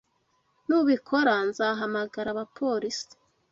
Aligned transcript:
Nubikora, 0.67 1.33
nzahamagara 1.49 2.29
abapolisi. 2.31 3.15